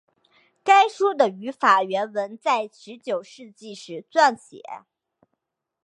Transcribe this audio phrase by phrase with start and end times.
[0.63, 4.63] 该书的法语原文在十九世纪时撰写。